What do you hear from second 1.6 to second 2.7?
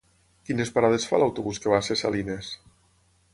que va a Ses Salines?